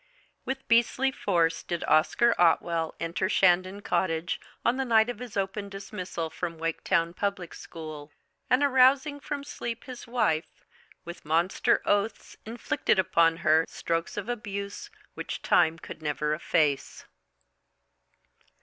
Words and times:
With 0.45 0.67
beastly 0.67 1.11
force 1.11 1.61
did 1.61 1.83
Oscar 1.83 2.33
Otwell 2.41 2.95
enter 2.99 3.29
Shandon 3.29 3.81
Cottage 3.83 4.41
on 4.65 4.77
the 4.77 4.83
night 4.83 5.11
of 5.11 5.19
his 5.19 5.37
open 5.37 5.69
dismissal 5.69 6.31
from 6.31 6.57
Waketown 6.57 7.15
Public 7.15 7.53
School, 7.53 8.11
and 8.49 8.63
arousing 8.63 9.19
from 9.19 9.43
sleep 9.43 9.83
his 9.83 10.07
wife, 10.07 10.65
with 11.05 11.23
monster 11.23 11.83
oaths 11.85 12.35
inflicted 12.47 12.97
upon 12.97 13.37
her 13.45 13.63
strokes 13.69 14.17
of 14.17 14.27
abuse 14.27 14.89
which 15.13 15.43
time 15.43 15.77
could 15.77 16.01
never 16.01 16.33
efface. 16.33 17.05